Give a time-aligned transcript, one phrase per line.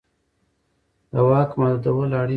[1.11, 2.29] د واک محدودول اړین دي